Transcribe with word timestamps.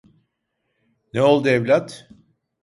Ne 1.13 1.21
oldu 1.21 1.47
evlat? 1.49 2.09